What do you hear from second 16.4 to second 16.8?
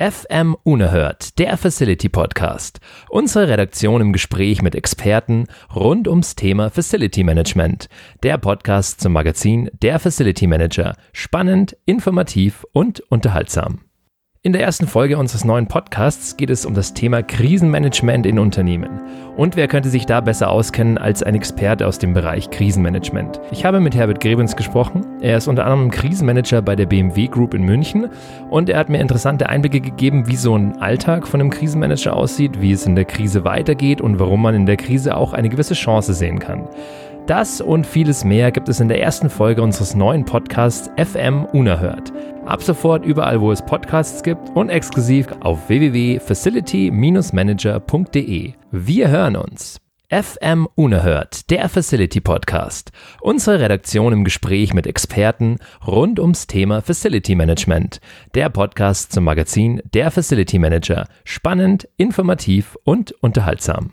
es um